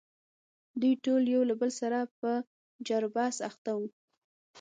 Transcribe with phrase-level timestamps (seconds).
[0.79, 2.31] دوی ټول یو له بل سره په
[2.87, 3.87] جر و بحث اخته وو.